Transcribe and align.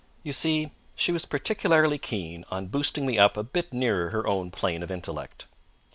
You 0.23 0.33
see, 0.33 0.71
she 0.95 1.11
was 1.11 1.25
particularly 1.25 1.99
keen 1.99 2.43
on 2.49 2.65
boosting 2.65 3.05
me 3.05 3.19
up 3.19 3.37
a 3.37 3.43
bit 3.43 3.71
nearer 3.71 4.09
her 4.09 4.25
own 4.25 4.49
plane 4.49 4.81
of 4.81 4.89
intellect. 4.89 5.45